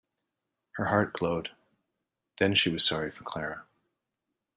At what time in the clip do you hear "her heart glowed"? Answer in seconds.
0.77-1.51